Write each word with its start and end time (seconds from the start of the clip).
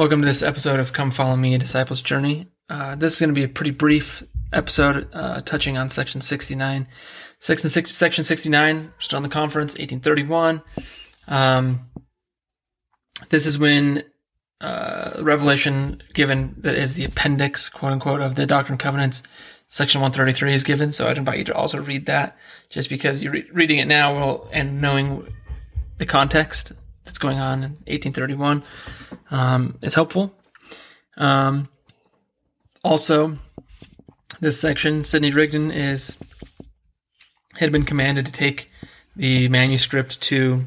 Welcome 0.00 0.22
to 0.22 0.26
this 0.26 0.42
episode 0.42 0.80
of 0.80 0.94
Come 0.94 1.10
Follow 1.10 1.36
Me, 1.36 1.54
a 1.54 1.58
Disciple's 1.58 2.00
Journey. 2.00 2.48
Uh, 2.70 2.94
this 2.94 3.12
is 3.12 3.20
going 3.20 3.28
to 3.28 3.34
be 3.34 3.44
a 3.44 3.48
pretty 3.48 3.70
brief 3.70 4.22
episode 4.50 5.06
uh, 5.12 5.42
touching 5.42 5.76
on 5.76 5.90
Section 5.90 6.22
69. 6.22 6.88
Section, 7.38 7.68
section 7.68 8.24
69, 8.24 8.94
still 8.98 9.18
on 9.18 9.22
the 9.22 9.28
conference, 9.28 9.72
1831. 9.74 10.62
Um, 11.28 11.90
this 13.28 13.44
is 13.44 13.58
when 13.58 14.04
uh, 14.62 15.20
revelation 15.20 16.02
given 16.14 16.54
that 16.56 16.76
is 16.76 16.94
the 16.94 17.04
appendix, 17.04 17.68
quote 17.68 17.92
unquote, 17.92 18.22
of 18.22 18.36
the 18.36 18.46
Doctrine 18.46 18.76
and 18.76 18.80
Covenants, 18.80 19.22
section 19.68 20.00
133 20.00 20.54
is 20.54 20.64
given. 20.64 20.92
So 20.92 21.08
I'd 21.08 21.18
invite 21.18 21.36
you 21.36 21.44
to 21.44 21.54
also 21.54 21.78
read 21.78 22.06
that 22.06 22.38
just 22.70 22.88
because 22.88 23.22
you're 23.22 23.34
re- 23.34 23.50
reading 23.52 23.76
it 23.76 23.84
now 23.86 24.48
and 24.50 24.80
knowing 24.80 25.30
the 25.98 26.06
context 26.06 26.72
that's 27.10 27.18
going 27.18 27.40
on 27.40 27.64
in 27.64 27.70
1831 27.88 28.62
um, 29.32 29.76
is 29.82 29.94
helpful. 29.94 30.32
Um, 31.16 31.68
also, 32.84 33.36
this 34.40 34.60
section, 34.60 35.02
Sidney 35.02 35.32
Rigdon 35.32 35.72
is 35.72 36.16
had 37.54 37.72
been 37.72 37.84
commanded 37.84 38.24
to 38.26 38.32
take 38.32 38.70
the 39.16 39.48
manuscript 39.48 40.20
to 40.22 40.66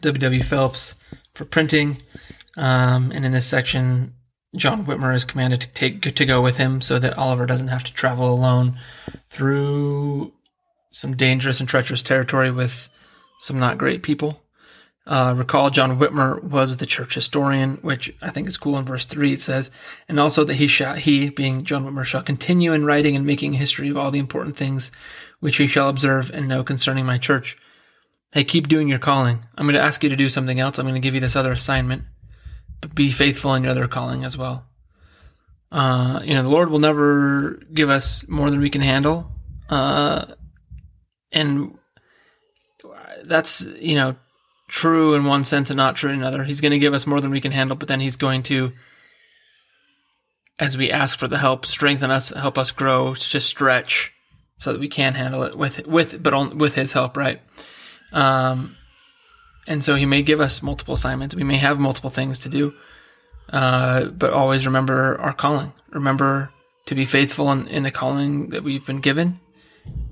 W. 0.00 0.18
W. 0.18 0.42
Phelps 0.42 0.94
for 1.34 1.44
printing, 1.44 1.98
um, 2.56 3.12
and 3.12 3.26
in 3.26 3.32
this 3.32 3.46
section, 3.46 4.14
John 4.56 4.86
Whitmer 4.86 5.14
is 5.14 5.26
commanded 5.26 5.60
to 5.60 5.68
take 5.68 6.00
to 6.00 6.24
go 6.24 6.40
with 6.40 6.56
him 6.56 6.80
so 6.80 6.98
that 6.98 7.18
Oliver 7.18 7.44
doesn't 7.44 7.68
have 7.68 7.84
to 7.84 7.92
travel 7.92 8.32
alone 8.32 8.80
through 9.28 10.32
some 10.90 11.14
dangerous 11.14 11.60
and 11.60 11.68
treacherous 11.68 12.02
territory 12.02 12.50
with 12.50 12.88
some 13.40 13.58
not 13.58 13.76
great 13.76 14.02
people. 14.02 14.42
Uh, 15.08 15.32
recall 15.34 15.70
John 15.70 15.98
Whitmer 15.98 16.42
was 16.42 16.76
the 16.76 16.84
church 16.84 17.14
historian, 17.14 17.78
which 17.80 18.14
I 18.20 18.28
think 18.28 18.46
is 18.46 18.58
cool. 18.58 18.76
In 18.76 18.84
verse 18.84 19.06
three, 19.06 19.32
it 19.32 19.40
says, 19.40 19.70
"And 20.06 20.20
also 20.20 20.44
that 20.44 20.56
he 20.56 20.66
shall, 20.66 20.96
he 20.96 21.30
being 21.30 21.64
John 21.64 21.86
Whitmer, 21.86 22.04
shall 22.04 22.22
continue 22.22 22.74
in 22.74 22.84
writing 22.84 23.16
and 23.16 23.24
making 23.24 23.54
history 23.54 23.88
of 23.88 23.96
all 23.96 24.10
the 24.10 24.18
important 24.18 24.58
things 24.58 24.92
which 25.40 25.56
he 25.56 25.66
shall 25.66 25.88
observe 25.88 26.30
and 26.30 26.46
know 26.46 26.62
concerning 26.62 27.06
my 27.06 27.16
church." 27.16 27.56
Hey, 28.32 28.44
keep 28.44 28.68
doing 28.68 28.86
your 28.86 28.98
calling. 28.98 29.46
I'm 29.56 29.64
going 29.64 29.74
to 29.74 29.80
ask 29.80 30.04
you 30.04 30.10
to 30.10 30.16
do 30.16 30.28
something 30.28 30.60
else. 30.60 30.78
I'm 30.78 30.84
going 30.84 30.94
to 30.94 31.00
give 31.00 31.14
you 31.14 31.20
this 31.20 31.36
other 31.36 31.52
assignment, 31.52 32.02
but 32.82 32.94
be 32.94 33.10
faithful 33.10 33.54
in 33.54 33.62
your 33.62 33.70
other 33.70 33.88
calling 33.88 34.24
as 34.24 34.36
well. 34.36 34.66
Uh, 35.72 36.20
you 36.22 36.34
know, 36.34 36.42
the 36.42 36.50
Lord 36.50 36.68
will 36.68 36.80
never 36.80 37.62
give 37.72 37.88
us 37.88 38.28
more 38.28 38.50
than 38.50 38.60
we 38.60 38.68
can 38.68 38.82
handle, 38.82 39.30
uh, 39.70 40.26
and 41.32 41.78
that's 43.24 43.62
you 43.80 43.94
know 43.94 44.16
true 44.68 45.14
in 45.14 45.24
one 45.24 45.42
sense 45.44 45.70
and 45.70 45.76
not 45.76 45.96
true 45.96 46.10
in 46.10 46.18
another. 46.18 46.44
He's 46.44 46.60
going 46.60 46.72
to 46.72 46.78
give 46.78 46.94
us 46.94 47.06
more 47.06 47.20
than 47.20 47.30
we 47.30 47.40
can 47.40 47.52
handle, 47.52 47.76
but 47.76 47.88
then 47.88 48.00
he's 48.00 48.16
going 48.16 48.42
to, 48.44 48.72
as 50.60 50.76
we 50.76 50.90
ask 50.90 51.18
for 51.18 51.26
the 51.26 51.38
help, 51.38 51.66
strengthen 51.66 52.10
us, 52.10 52.28
help 52.28 52.58
us 52.58 52.70
grow, 52.70 53.14
to 53.14 53.40
stretch, 53.40 54.12
so 54.58 54.72
that 54.72 54.80
we 54.80 54.88
can 54.88 55.14
handle 55.14 55.42
it 55.44 55.56
with 55.56 55.86
with 55.86 56.22
but 56.22 56.34
on, 56.34 56.58
with 56.58 56.74
his 56.74 56.92
help, 56.92 57.16
right? 57.16 57.40
Um, 58.12 58.76
and 59.66 59.84
so 59.84 59.94
he 59.94 60.06
may 60.06 60.22
give 60.22 60.40
us 60.40 60.62
multiple 60.62 60.94
assignments. 60.94 61.34
We 61.34 61.44
may 61.44 61.58
have 61.58 61.78
multiple 61.78 62.10
things 62.10 62.38
to 62.40 62.48
do, 62.48 62.74
uh, 63.50 64.06
but 64.06 64.32
always 64.32 64.66
remember 64.66 65.18
our 65.20 65.32
calling. 65.32 65.72
Remember 65.90 66.50
to 66.86 66.94
be 66.94 67.04
faithful 67.04 67.52
in, 67.52 67.66
in 67.68 67.82
the 67.82 67.90
calling 67.90 68.48
that 68.48 68.64
we've 68.64 68.84
been 68.84 69.00
given, 69.00 69.40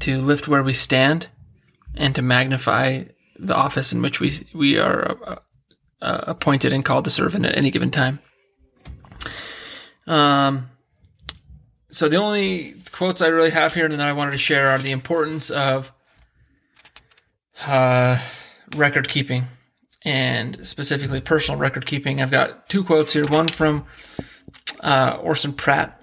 to 0.01 0.19
lift 0.19 0.47
where 0.47 0.63
we 0.63 0.75
stand, 0.75 1.29
and 1.95 2.15
to 2.15 2.23
magnify 2.23 3.05
the 3.39 3.55
office 3.55 3.93
in 3.93 4.03
which 4.03 4.21
we 4.21 4.47
we 4.55 4.79
are 4.79 5.17
uh, 5.25 5.37
uh, 6.03 6.25
appointed 6.27 6.73
and 6.73 6.85
called 6.85 7.05
to 7.05 7.11
serve 7.11 7.35
in 7.35 7.45
at 7.45 7.57
any 7.57 7.71
given 7.71 7.91
time. 7.91 8.19
Um, 10.07 10.71
so 11.91 12.09
the 12.09 12.17
only 12.17 12.77
quotes 12.93 13.23
I 13.23 13.29
really 13.29 13.51
have 13.51 13.75
here 13.75 13.87
and 13.87 13.95
that 13.95 14.01
I 14.01 14.13
wanted 14.13 14.33
to 14.33 14.39
share 14.39 14.69
are 14.69 14.79
the 14.79 14.91
importance 14.91 15.51
of 15.51 15.93
uh, 17.67 18.21
record 18.77 19.09
keeping 19.09 19.47
and 20.05 20.65
specifically 20.67 21.21
personal 21.21 21.59
record 21.59 21.87
keeping. 21.87 22.21
I've 22.21 22.31
got 22.31 22.69
two 22.69 22.85
quotes 22.85 23.13
here. 23.13 23.27
One 23.27 23.49
from 23.49 23.87
uh, 24.81 25.19
Orson 25.21 25.53
Pratt, 25.53 26.01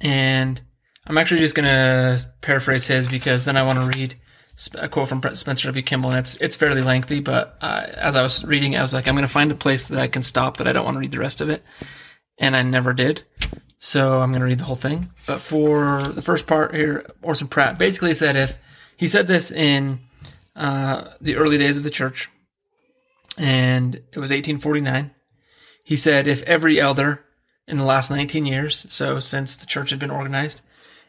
and 0.00 0.60
I'm 1.06 1.16
actually 1.16 1.40
just 1.40 1.54
going 1.54 1.64
to 1.66 2.26
paraphrase 2.40 2.86
his 2.86 3.08
because 3.08 3.44
then 3.44 3.56
I 3.56 3.62
want 3.62 3.80
to 3.80 3.98
read 3.98 4.16
a 4.74 4.88
quote 4.88 5.08
from 5.08 5.22
Spencer 5.34 5.68
W. 5.68 5.82
Kimball, 5.82 6.10
and 6.10 6.20
it's 6.20 6.34
it's 6.36 6.56
fairly 6.56 6.82
lengthy. 6.82 7.20
But 7.20 7.56
uh, 7.60 7.86
as 7.94 8.16
I 8.16 8.22
was 8.22 8.44
reading, 8.44 8.76
I 8.76 8.82
was 8.82 8.92
like, 8.92 9.06
I'm 9.06 9.14
going 9.14 9.26
to 9.26 9.32
find 9.32 9.50
a 9.50 9.56
place 9.56 9.88
that 9.88 10.00
I 10.00 10.08
can 10.08 10.22
stop 10.22 10.56
that 10.56 10.66
I 10.66 10.72
don't 10.72 10.84
want 10.84 10.96
to 10.96 11.00
read 11.00 11.12
the 11.12 11.18
rest 11.18 11.40
of 11.40 11.48
it, 11.48 11.62
and 12.38 12.56
I 12.56 12.62
never 12.62 12.92
did. 12.92 13.22
So 13.78 14.20
I'm 14.20 14.30
going 14.30 14.40
to 14.40 14.46
read 14.46 14.58
the 14.58 14.64
whole 14.64 14.76
thing. 14.76 15.10
But 15.26 15.40
for 15.40 16.08
the 16.08 16.22
first 16.22 16.46
part 16.46 16.74
here, 16.74 17.06
Orson 17.22 17.46
Pratt 17.46 17.78
basically 17.78 18.14
said 18.14 18.34
if 18.36 18.58
he 18.96 19.06
said 19.06 19.28
this 19.28 19.52
in 19.52 20.00
uh, 20.56 21.04
the 21.20 21.36
early 21.36 21.58
days 21.58 21.76
of 21.76 21.84
the 21.84 21.90
church, 21.90 22.28
and 23.36 23.94
it 23.94 24.18
was 24.18 24.30
1849. 24.30 25.12
He 25.84 25.96
said 25.96 26.26
if 26.26 26.42
every 26.42 26.80
elder 26.80 27.24
in 27.68 27.76
the 27.78 27.84
last 27.84 28.10
19 28.10 28.44
years, 28.44 28.86
so 28.88 29.20
since 29.20 29.54
the 29.54 29.66
church 29.66 29.90
had 29.90 29.98
been 30.00 30.10
organized, 30.10 30.60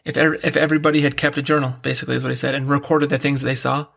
if 0.05 0.17
if 0.17 0.55
everybody 0.55 1.01
had 1.01 1.17
kept 1.17 1.37
a 1.37 1.41
journal, 1.41 1.75
basically 1.81 2.15
is 2.15 2.23
what 2.23 2.31
he 2.31 2.35
said, 2.35 2.55
and 2.55 2.69
recorded 2.69 3.09
the 3.09 3.19
things 3.19 3.41
they 3.41 3.55
saw, 3.55 3.87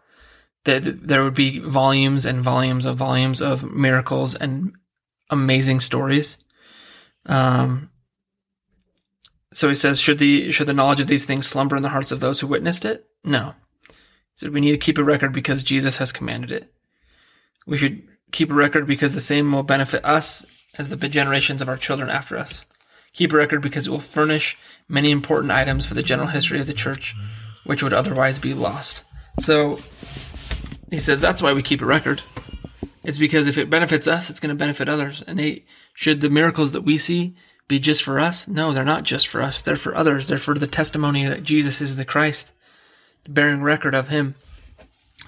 that 0.65 1.07
there 1.07 1.25
would 1.25 1.35
be 1.35 1.59
volumes 1.59 2.25
and 2.25 2.43
volumes 2.43 2.87
of 2.87 2.97
volumes 2.97 3.41
of 3.41 3.71
miracles 3.71 4.35
and 4.35 4.73
amazing 5.31 5.81
stories. 5.81 6.39
Um, 7.27 7.91
so 9.53 9.69
he 9.69 9.75
says, 9.75 10.01
should 10.01 10.19
the 10.19 10.51
should 10.51 10.67
the 10.67 10.73
knowledge 10.75 11.01
of 11.01 11.07
these 11.09 11.25
things 11.25 11.47
slumber 11.47 11.77
in 11.77 11.83
the 11.83 11.91
hearts 11.91 12.13
of 12.13 12.21
those 12.21 12.41
who 12.41 12.47
witnessed 12.47 12.85
it? 12.85 13.07
No. 13.25 13.55
He 13.89 13.95
said 14.37 14.53
we 14.53 14.61
need 14.61 14.73
to 14.73 14.79
keep 14.79 14.99
a 14.99 15.05
record 15.05 15.33
because 15.33 15.63
Jesus 15.63 15.99
has 15.99 16.13
commanded 16.13 16.51
it. 16.51 16.73
We 17.67 17.77
should 17.77 18.03
keep 18.33 18.51
a 18.51 18.55
record 18.55 18.87
because 18.87 19.15
the 19.15 19.21
same 19.21 19.53
will 19.53 19.63
benefit 19.63 20.05
us 20.05 20.45
as 20.79 20.89
the 20.89 20.97
generations 20.97 21.61
of 21.61 21.69
our 21.69 21.77
children 21.77 22.09
after 22.09 22.39
us. 22.39 22.65
Keep 23.13 23.33
a 23.33 23.37
record 23.37 23.63
because 23.63 23.87
it 23.87 23.91
will 23.91 24.01
furnish 24.01 24.57
many 24.89 25.11
important 25.11 25.53
items 25.53 25.85
for 25.85 25.95
the 25.95 26.03
general 26.03 26.29
history 26.29 26.61
of 26.61 26.67
the 26.67 26.73
church, 26.73 27.15
which 27.65 27.83
would 27.83 27.93
otherwise 27.93 28.39
be 28.39 28.55
lost. 28.55 29.05
So 29.41 29.79
he 30.91 30.99
says 30.99 31.21
that's 31.21 31.43
why 31.43 31.53
we 31.53 31.63
keep 31.63 31.83
a 31.83 31.87
record. 31.87 32.23
It's 33.05 33.19
because 33.19 33.49
if 33.49 33.59
it 33.59 33.71
benefits 33.71 34.07
us, 34.07 34.31
it's 34.31 34.41
going 34.41 34.55
to 34.55 34.59
benefit 34.59 34.89
others. 34.89 35.23
And 35.27 35.39
they 35.39 35.65
should 35.95 36.21
the 36.21 36.31
miracles 36.31 36.73
that 36.73 36.83
we 36.83 36.99
see 36.99 37.35
be 37.69 37.79
just 37.79 38.03
for 38.03 38.21
us? 38.21 38.47
No, 38.49 38.73
they're 38.73 38.85
not 38.85 39.05
just 39.05 39.27
for 39.27 39.41
us. 39.41 39.63
They're 39.63 39.77
for 39.77 39.95
others. 39.95 40.29
They're 40.29 40.39
for 40.39 40.55
the 40.55 40.67
testimony 40.67 41.27
that 41.27 41.43
Jesus 41.43 41.81
is 41.81 41.97
the 41.97 42.05
Christ, 42.05 42.53
bearing 43.29 43.63
record 43.63 43.95
of 43.95 44.09
him. 44.09 44.35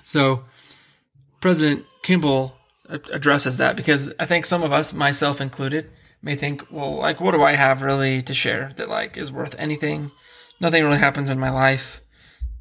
So 0.03 0.45
President 1.41 1.85
Kimball 2.03 2.57
addresses 2.89 3.57
that 3.57 3.77
because 3.77 4.13
I 4.19 4.27
think 4.27 4.47
some 4.47 4.63
of 4.63 4.73
us, 4.73 4.93
myself 4.93 5.41
included, 5.41 5.91
may 6.25 6.37
think, 6.37 6.65
well, 6.71 6.97
like, 6.97 7.21
what 7.21 7.33
do 7.33 7.43
I 7.43 7.55
have 7.55 7.83
really 7.83 8.23
to 8.23 8.35
share 8.35 8.73
that 8.77 8.89
like 8.89 9.17
is 9.17 9.31
worth 9.31 9.55
anything? 9.59 10.11
Nothing 10.59 10.83
really 10.83 10.99
happens 10.99 11.31
in 11.31 11.39
my 11.39 11.51
life. 11.51 12.01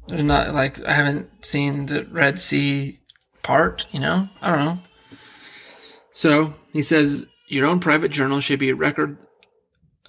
There's 0.06 0.22
not 0.22 0.54
like 0.54 0.84
I 0.84 0.92
haven't 0.92 1.46
seen 1.46 1.86
the 1.86 2.04
Red 2.04 2.38
Sea 2.38 3.00
part, 3.42 3.86
you 3.90 3.98
know? 3.98 4.28
I 4.42 4.50
don't 4.50 4.64
know. 4.64 4.78
So 6.12 6.54
he 6.72 6.82
says 6.82 7.26
your 7.48 7.66
own 7.66 7.80
private 7.80 8.10
journal 8.10 8.40
should 8.40 8.58
be 8.58 8.70
a 8.70 8.74
record 8.74 9.16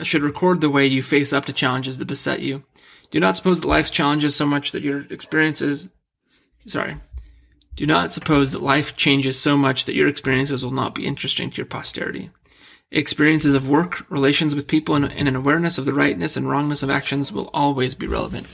should 0.02 0.24
record 0.24 0.60
the 0.60 0.70
way 0.70 0.86
you 0.86 1.02
face 1.02 1.32
up 1.32 1.46
to 1.46 1.54
challenges 1.54 1.98
that 1.98 2.06
beset 2.06 2.42
you. 2.42 2.64
Do 3.12 3.20
not 3.22 3.38
suppose 3.38 3.62
that 3.62 3.68
life's 3.70 3.90
challenges 3.90 4.36
so 4.36 4.46
much 4.46 4.74
that 4.74 4.84
your 4.84 5.02
experiences 5.10 5.90
sorry. 6.68 6.98
Do 7.78 7.86
not 7.86 8.12
suppose 8.12 8.52
that 8.52 8.62
life 8.62 8.96
changes 8.98 9.40
so 9.40 9.58
much 9.58 9.86
that 9.86 9.96
your 9.96 10.08
experiences 10.08 10.64
will 10.64 10.72
not 10.72 10.96
be 10.96 11.06
interesting 11.06 11.50
to 11.52 11.58
your 11.58 11.66
posterity. 11.66 12.32
Experiences 12.92 13.56
of 13.56 13.68
work, 13.68 14.10
relations 14.10 14.54
with 14.54 14.68
people, 14.68 14.96
and, 14.96 15.12
and 15.12 15.28
an 15.28 15.36
awareness 15.36 15.78
of 15.78 15.86
the 15.86 15.94
rightness 15.94 16.38
and 16.38 16.48
wrongness 16.48 16.84
of 16.84 16.90
actions 16.90 17.32
will 17.32 17.50
always 17.54 17.96
be 17.96 18.08
relevant. 18.08 18.48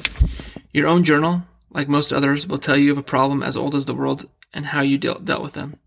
Your 0.74 0.88
own 0.88 1.04
journal, 1.04 1.44
like 1.70 1.90
most 1.90 2.14
others, 2.14 2.48
will 2.48 2.58
tell 2.58 2.78
you 2.78 2.92
of 2.92 2.98
a 2.98 3.04
problem 3.04 3.44
as 3.44 3.58
old 3.58 3.76
as 3.76 3.86
the 3.86 3.94
world 3.94 4.30
and 4.54 4.68
how 4.68 4.82
you 4.82 4.98
dealt, 4.98 5.26
dealt 5.26 5.44
with 5.44 5.54
them. 5.54 5.78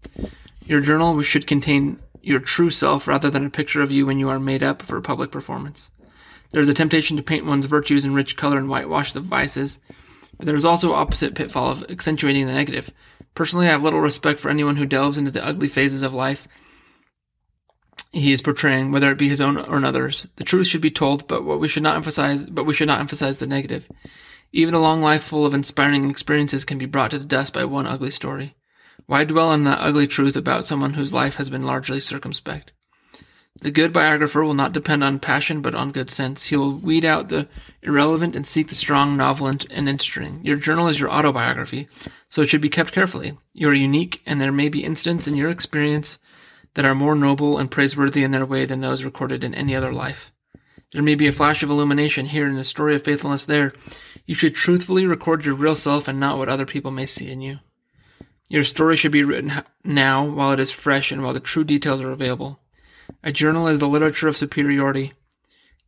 Your 0.67 0.81
journal 0.81 1.20
should 1.23 1.46
contain 1.46 1.99
your 2.23 2.38
true 2.38 2.70
self 2.70 3.08
rather 3.08 3.31
than 3.31 3.46
a 3.46 3.50
picture 3.50 3.82
of 3.82 3.91
you 3.91 4.06
when 4.06 4.19
you 4.19 4.29
are 4.29 4.41
made 4.41 4.62
up 4.62 4.82
for 4.82 4.97
a 4.97 5.02
public 5.02 5.31
performance. 5.31 5.90
There 6.50 6.62
is 6.62 6.69
a 6.69 6.75
temptation 6.75 7.17
to 7.17 7.23
paint 7.23 7.47
one's 7.47 7.67
virtues 7.67 8.05
in 8.05 8.14
rich 8.14 8.37
color 8.37 8.58
and 8.58 8.69
whitewash 8.69 9.12
the 9.12 9.20
vices, 9.20 9.79
but 10.37 10.47
there 10.47 10.55
is 10.55 10.64
also 10.64 10.93
opposite 10.93 11.35
pitfall 11.35 11.70
of 11.70 11.85
accentuating 11.88 12.47
the 12.47 12.52
negative. 12.52 12.90
Personally, 13.35 13.69
I 13.69 13.73
have 13.73 13.82
little 13.82 14.00
respect 14.00 14.38
for 14.38 14.50
anyone 14.50 14.76
who 14.76 14.87
delves 14.87 15.19
into 15.19 15.31
the 15.31 15.44
ugly 15.44 15.69
phases 15.69 16.02
of 16.02 16.14
life 16.14 16.47
he 18.14 18.32
is 18.32 18.43
portraying, 18.43 18.93
whether 18.93 19.11
it 19.11 19.19
be 19.19 19.28
his 19.28 19.40
own 19.40 19.58
or 19.58 19.76
another's. 19.76 20.26
The 20.37 20.44
truth 20.44 20.69
should 20.69 20.81
be 20.81 20.90
told, 20.90 21.26
but 21.26 21.44
what 21.44 21.61
we 21.61 21.69
should 21.69 21.82
not 21.82 21.96
emphasize, 21.96 22.46
but 22.46 22.64
we 22.64 22.75
should 22.75 22.87
not 22.87 23.00
emphasize 23.00 23.38
the 23.38 23.46
negative. 23.46 23.88
Even 24.52 24.75
a 24.75 24.81
long 24.81 25.00
life 25.00 25.25
full 25.25 25.44
of 25.44 25.55
inspiring 25.55 26.08
experiences 26.08 26.64
can 26.64 26.78
be 26.78 26.87
brought 26.87 27.11
to 27.11 27.19
the 27.19 27.25
dust 27.25 27.52
by 27.52 27.64
one 27.64 27.87
ugly 27.87 28.11
story. 28.11 28.55
Why 29.06 29.25
dwell 29.25 29.49
on 29.49 29.64
that 29.64 29.81
ugly 29.81 30.06
truth 30.06 30.37
about 30.37 30.66
someone 30.66 30.94
whose 30.94 31.12
life 31.12 31.37
has 31.37 31.50
been 31.50 31.62
largely 31.62 31.99
circumspect? 31.99 32.72
The 33.61 33.70
good 33.70 33.93
biographer 33.93 34.44
will 34.44 34.55
not 34.55 34.72
depend 34.72 35.02
on 35.05 35.19
passion 35.19 35.61
but 35.61 35.75
on 35.75 35.93
good 35.93 36.11
sense. 36.11 36.44
He 36.44 36.56
will 36.56 36.76
weed 36.76 37.05
out 37.05 37.28
the 37.28 37.49
irrelevant 37.82 38.34
and 38.34 38.46
seek 38.46 38.69
the 38.69 38.75
strong, 38.75 39.16
novel, 39.16 39.46
and 39.46 39.66
interesting. 39.70 40.40
Your 40.43 40.56
journal 40.56 40.88
is 40.88 41.00
your 41.00 41.11
autobiography, 41.11 41.88
so 42.28 42.43
it 42.43 42.49
should 42.49 42.61
be 42.61 42.69
kept 42.69 42.93
carefully. 42.93 43.37
You 43.52 43.69
are 43.69 43.75
unique, 43.75 44.22
and 44.26 44.40
there 44.40 44.52
may 44.52 44.69
be 44.69 44.84
incidents 44.84 45.26
in 45.26 45.37
your 45.37 45.50
experience 45.50 46.19
that 46.75 46.85
are 46.85 46.94
more 46.94 47.15
noble 47.15 47.59
and 47.59 47.71
praiseworthy 47.71 48.23
in 48.23 48.31
their 48.31 48.47
way 48.47 48.65
than 48.65 48.81
those 48.81 49.05
recorded 49.05 49.44
in 49.44 49.55
any 49.55 49.75
other 49.75 49.93
life. 49.93 50.31
There 50.93 51.03
may 51.03 51.15
be 51.15 51.26
a 51.26 51.32
flash 51.32 51.62
of 51.62 51.71
illumination 51.71 52.26
here 52.26 52.47
and 52.47 52.59
a 52.59 52.65
story 52.65 52.94
of 52.94 53.03
faithfulness 53.03 53.47
there. 53.47 53.73
You 54.26 54.35
should 54.35 54.55
truthfully 54.55 55.06
record 55.06 55.44
your 55.44 55.55
real 55.55 55.75
self 55.75 56.06
and 56.06 56.21
not 56.21 56.38
what 56.38 56.49
other 56.49 56.67
people 56.67 56.91
may 56.91 57.06
see 57.06 57.31
in 57.31 57.41
you. 57.41 57.59
Your 58.49 58.62
story 58.62 58.94
should 58.97 59.11
be 59.11 59.25
written 59.25 59.65
now 59.82 60.25
while 60.25 60.53
it 60.53 60.61
is 60.61 60.71
fresh 60.71 61.11
and 61.11 61.23
while 61.23 61.32
the 61.32 61.41
true 61.41 61.65
details 61.65 62.00
are 62.00 62.12
available. 62.12 62.61
A 63.23 63.32
journal 63.32 63.67
is 63.67 63.81
the 63.81 63.88
literature 63.88 64.29
of 64.29 64.37
superiority. 64.37 65.15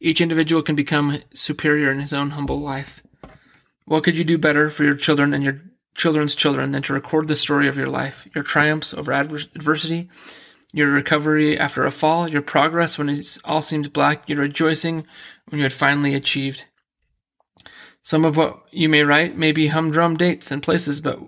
Each 0.00 0.20
individual 0.20 0.62
can 0.62 0.74
become 0.74 1.22
superior 1.32 1.90
in 1.90 2.00
his 2.00 2.12
own 2.12 2.30
humble 2.30 2.58
life. 2.58 3.02
What 3.84 4.02
could 4.02 4.18
you 4.18 4.24
do 4.24 4.38
better 4.38 4.70
for 4.70 4.84
your 4.84 4.96
children 4.96 5.32
and 5.32 5.44
your 5.44 5.62
children's 5.94 6.34
children 6.34 6.72
than 6.72 6.82
to 6.82 6.92
record 6.92 7.28
the 7.28 7.34
story 7.34 7.68
of 7.68 7.76
your 7.76 7.86
life, 7.86 8.26
your 8.34 8.44
triumphs 8.44 8.92
over 8.92 9.12
adversity, 9.12 10.10
your 10.76 10.90
recovery 10.90 11.58
after 11.58 11.86
a 11.86 11.90
fall, 11.90 12.28
your 12.28 12.42
progress 12.42 12.98
when 12.98 13.08
it 13.08 13.38
all 13.46 13.62
seemed 13.62 13.94
black, 13.94 14.28
your 14.28 14.40
rejoicing 14.40 15.06
when 15.48 15.58
you 15.58 15.62
had 15.62 15.72
finally 15.72 16.14
achieved. 16.14 16.64
Some 18.02 18.26
of 18.26 18.36
what 18.36 18.62
you 18.72 18.86
may 18.86 19.02
write 19.02 19.38
may 19.38 19.52
be 19.52 19.68
humdrum 19.68 20.18
dates 20.18 20.50
and 20.50 20.62
places, 20.62 21.00
but 21.00 21.18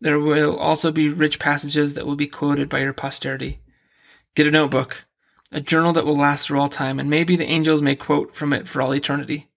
there 0.00 0.20
will 0.20 0.56
also 0.56 0.92
be 0.92 1.08
rich 1.08 1.40
passages 1.40 1.94
that 1.94 2.06
will 2.06 2.14
be 2.14 2.28
quoted 2.28 2.68
by 2.68 2.78
your 2.78 2.92
posterity. 2.92 3.60
Get 4.36 4.46
a 4.46 4.52
notebook, 4.52 5.04
a 5.50 5.60
journal 5.60 5.92
that 5.94 6.06
will 6.06 6.16
last 6.16 6.46
through 6.46 6.60
all 6.60 6.68
time, 6.68 7.00
and 7.00 7.10
maybe 7.10 7.34
the 7.34 7.50
angels 7.50 7.82
may 7.82 7.96
quote 7.96 8.36
from 8.36 8.52
it 8.52 8.68
for 8.68 8.80
all 8.80 8.94
eternity. 8.94 9.50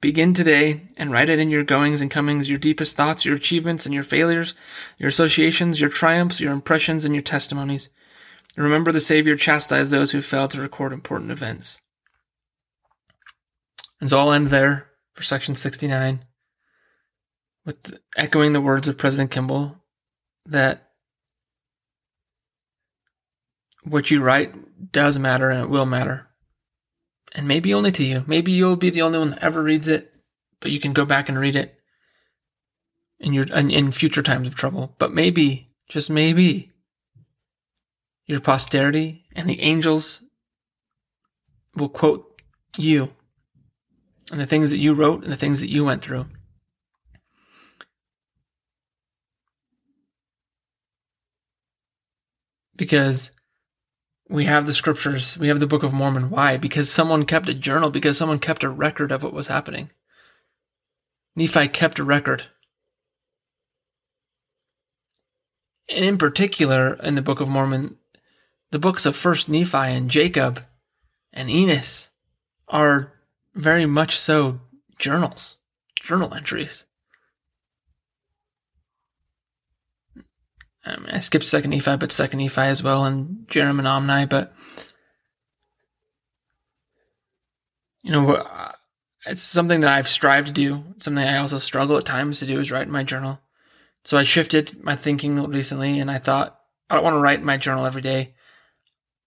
Begin 0.00 0.32
today 0.32 0.86
and 0.96 1.12
write 1.12 1.28
it 1.28 1.38
in 1.38 1.50
your 1.50 1.62
goings 1.62 2.00
and 2.00 2.10
comings, 2.10 2.48
your 2.48 2.58
deepest 2.58 2.96
thoughts, 2.96 3.26
your 3.26 3.36
achievements 3.36 3.84
and 3.84 3.94
your 3.94 4.02
failures, 4.02 4.54
your 4.96 5.10
associations, 5.10 5.78
your 5.78 5.90
triumphs, 5.90 6.40
your 6.40 6.54
impressions, 6.54 7.04
and 7.04 7.14
your 7.14 7.22
testimonies. 7.22 7.90
Remember 8.56 8.90
the 8.90 9.00
Savior 9.00 9.36
chastised 9.36 9.92
those 9.92 10.12
who 10.12 10.22
failed 10.22 10.50
to 10.52 10.60
record 10.60 10.92
important 10.92 11.30
events. 11.30 11.80
And 14.00 14.08
so 14.08 14.18
I'll 14.18 14.32
end 14.32 14.48
there 14.48 14.88
for 15.14 15.22
section 15.22 15.54
69 15.54 16.24
with 17.64 17.98
echoing 18.16 18.52
the 18.52 18.60
words 18.60 18.88
of 18.88 18.96
President 18.96 19.30
Kimball 19.30 19.76
that 20.46 20.90
what 23.82 24.10
you 24.10 24.22
write 24.22 24.92
does 24.92 25.18
matter 25.18 25.50
and 25.50 25.64
it 25.64 25.70
will 25.70 25.86
matter. 25.86 26.28
And 27.34 27.46
maybe 27.46 27.74
only 27.74 27.92
to 27.92 28.04
you. 28.04 28.24
Maybe 28.26 28.52
you'll 28.52 28.76
be 28.76 28.90
the 28.90 29.02
only 29.02 29.18
one 29.18 29.30
that 29.30 29.42
ever 29.42 29.62
reads 29.62 29.88
it, 29.88 30.14
but 30.60 30.70
you 30.70 30.80
can 30.80 30.92
go 30.92 31.04
back 31.04 31.28
and 31.28 31.38
read 31.38 31.56
it 31.56 31.74
in 33.18 33.32
your 33.32 33.44
in 33.44 33.92
future 33.92 34.22
times 34.22 34.46
of 34.46 34.54
trouble. 34.54 34.94
But 34.98 35.12
maybe, 35.12 35.70
just 35.88 36.08
maybe, 36.08 36.72
your 38.26 38.40
posterity 38.40 39.24
and 39.34 39.48
the 39.48 39.60
angels 39.60 40.22
will 41.74 41.88
quote 41.88 42.40
you 42.76 43.10
and 44.30 44.40
the 44.40 44.46
things 44.46 44.70
that 44.70 44.78
you 44.78 44.94
wrote 44.94 45.22
and 45.22 45.32
the 45.32 45.36
things 45.36 45.60
that 45.60 45.70
you 45.70 45.84
went 45.84 46.02
through. 46.02 46.26
Because 52.74 53.30
we 54.28 54.44
have 54.44 54.66
the 54.66 54.72
scriptures, 54.72 55.38
we 55.38 55.48
have 55.48 55.60
the 55.60 55.66
Book 55.66 55.82
of 55.82 55.92
Mormon. 55.92 56.30
Why? 56.30 56.56
Because 56.56 56.90
someone 56.90 57.24
kept 57.24 57.48
a 57.48 57.54
journal, 57.54 57.90
because 57.90 58.18
someone 58.18 58.38
kept 58.38 58.64
a 58.64 58.68
record 58.68 59.12
of 59.12 59.22
what 59.22 59.32
was 59.32 59.46
happening. 59.46 59.90
Nephi 61.36 61.68
kept 61.68 61.98
a 61.98 62.04
record. 62.04 62.44
And 65.88 66.04
in 66.04 66.18
particular, 66.18 66.94
in 66.94 67.14
the 67.14 67.22
Book 67.22 67.40
of 67.40 67.48
Mormon, 67.48 67.96
the 68.70 68.78
books 68.78 69.06
of 69.06 69.16
First 69.16 69.48
Nephi 69.48 69.76
and 69.76 70.10
Jacob 70.10 70.64
and 71.32 71.50
Enos 71.50 72.10
are 72.68 73.12
very 73.54 73.86
much 73.86 74.18
so 74.18 74.60
journals, 74.98 75.58
journal 75.96 76.34
entries. 76.34 76.84
I, 80.84 80.96
mean, 80.96 81.10
I 81.10 81.18
skipped 81.18 81.44
Second 81.44 81.70
Nephi, 81.70 81.96
but 81.96 82.12
Second 82.12 82.38
Nephi 82.38 82.60
as 82.60 82.82
well, 82.82 83.04
and 83.04 83.46
Jarom 83.48 83.78
and 83.78 83.88
Omni. 83.88 84.26
But 84.26 84.54
you 88.02 88.12
know, 88.12 88.72
it's 89.26 89.42
something 89.42 89.80
that 89.80 89.92
I've 89.92 90.08
strived 90.08 90.46
to 90.46 90.52
do. 90.52 90.84
Something 90.98 91.24
I 91.24 91.38
also 91.38 91.58
struggle 91.58 91.96
at 91.96 92.04
times 92.04 92.38
to 92.38 92.46
do 92.46 92.60
is 92.60 92.70
write 92.70 92.86
in 92.86 92.92
my 92.92 93.02
journal. 93.02 93.40
So 94.04 94.16
I 94.16 94.22
shifted 94.22 94.82
my 94.84 94.94
thinking 94.94 95.42
recently, 95.50 95.98
and 95.98 96.08
I 96.08 96.18
thought 96.18 96.60
I 96.88 96.94
don't 96.94 97.04
want 97.04 97.14
to 97.14 97.20
write 97.20 97.40
in 97.40 97.44
my 97.44 97.56
journal 97.56 97.84
every 97.84 98.02
day. 98.02 98.35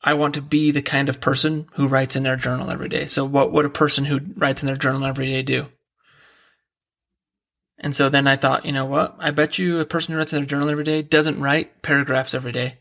I 0.01 0.13
want 0.13 0.33
to 0.35 0.41
be 0.41 0.71
the 0.71 0.81
kind 0.81 1.09
of 1.09 1.19
person 1.19 1.67
who 1.73 1.87
writes 1.87 2.15
in 2.15 2.23
their 2.23 2.37
journal 2.37 2.71
every 2.71 2.89
day. 2.89 3.07
So 3.07 3.25
what 3.25 3.51
would 3.51 3.65
a 3.65 3.69
person 3.69 4.05
who 4.05 4.21
writes 4.35 4.63
in 4.63 4.67
their 4.67 4.77
journal 4.77 5.05
every 5.05 5.27
day 5.27 5.41
do? 5.41 5.67
And 7.77 7.95
so 7.95 8.09
then 8.09 8.27
I 8.27 8.35
thought, 8.35 8.65
you 8.65 8.71
know 8.71 8.85
what? 8.85 9.15
I 9.19 9.31
bet 9.31 9.57
you 9.57 9.79
a 9.79 9.85
person 9.85 10.11
who 10.11 10.17
writes 10.17 10.33
in 10.33 10.39
their 10.39 10.45
journal 10.45 10.69
every 10.69 10.83
day 10.83 11.01
doesn't 11.01 11.39
write 11.39 11.81
paragraphs 11.81 12.33
every 12.33 12.51
day. 12.51 12.79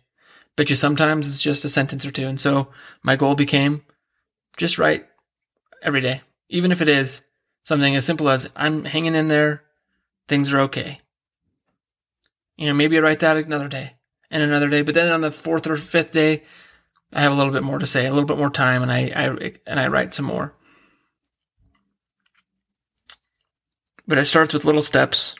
Bet 0.56 0.70
you 0.70 0.76
sometimes 0.76 1.28
it's 1.28 1.38
just 1.38 1.64
a 1.64 1.68
sentence 1.68 2.04
or 2.04 2.10
two. 2.10 2.26
And 2.26 2.40
so 2.40 2.68
my 3.02 3.14
goal 3.14 3.34
became 3.34 3.82
just 4.56 4.78
write 4.78 5.06
every 5.82 6.00
day, 6.00 6.22
even 6.48 6.72
if 6.72 6.80
it 6.80 6.88
is 6.88 7.22
something 7.62 7.94
as 7.94 8.04
simple 8.04 8.28
as 8.28 8.48
I'm 8.56 8.84
hanging 8.84 9.14
in 9.14 9.28
there, 9.28 9.62
things 10.26 10.52
are 10.52 10.60
okay. 10.60 11.00
You 12.56 12.66
know, 12.66 12.74
maybe 12.74 12.98
I 12.98 13.00
write 13.00 13.20
that 13.20 13.36
another 13.36 13.68
day 13.68 13.94
and 14.30 14.42
another 14.42 14.68
day, 14.68 14.82
but 14.82 14.94
then 14.94 15.12
on 15.12 15.20
the 15.20 15.30
fourth 15.30 15.66
or 15.68 15.76
fifth 15.76 16.10
day, 16.10 16.42
I 17.14 17.22
have 17.22 17.32
a 17.32 17.34
little 17.34 17.52
bit 17.52 17.62
more 17.62 17.78
to 17.78 17.86
say, 17.86 18.06
a 18.06 18.12
little 18.12 18.26
bit 18.26 18.38
more 18.38 18.50
time, 18.50 18.82
and 18.82 18.92
I, 18.92 19.12
I 19.14 19.52
and 19.66 19.80
I 19.80 19.88
write 19.88 20.12
some 20.12 20.26
more. 20.26 20.54
But 24.06 24.18
it 24.18 24.26
starts 24.26 24.54
with 24.54 24.64
little 24.64 24.82
steps, 24.82 25.34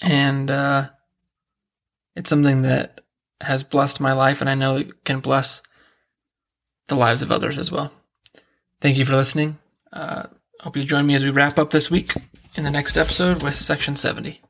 and 0.00 0.50
uh, 0.50 0.90
it's 2.14 2.30
something 2.30 2.62
that 2.62 3.00
has 3.40 3.62
blessed 3.62 4.00
my 4.00 4.12
life, 4.12 4.40
and 4.40 4.48
I 4.48 4.54
know 4.54 4.76
it 4.76 5.04
can 5.04 5.20
bless 5.20 5.62
the 6.88 6.94
lives 6.94 7.22
of 7.22 7.32
others 7.32 7.58
as 7.58 7.70
well. 7.70 7.92
Thank 8.80 8.96
you 8.96 9.04
for 9.04 9.16
listening. 9.16 9.58
Uh, 9.92 10.24
hope 10.60 10.76
you 10.76 10.84
join 10.84 11.06
me 11.06 11.14
as 11.14 11.24
we 11.24 11.30
wrap 11.30 11.58
up 11.58 11.70
this 11.70 11.90
week 11.90 12.14
in 12.54 12.64
the 12.64 12.70
next 12.70 12.96
episode 12.96 13.42
with 13.42 13.56
section 13.56 13.96
70. 13.96 14.42